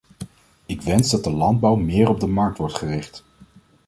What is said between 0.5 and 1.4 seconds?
Ik wens dat de